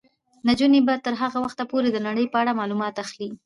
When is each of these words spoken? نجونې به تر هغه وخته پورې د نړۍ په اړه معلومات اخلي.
نجونې 0.47 0.79
به 0.87 0.93
تر 1.05 1.13
هغه 1.21 1.37
وخته 1.45 1.63
پورې 1.71 1.89
د 1.91 1.97
نړۍ 2.07 2.25
په 2.29 2.37
اړه 2.41 2.57
معلومات 2.59 2.95
اخلي. 3.03 3.29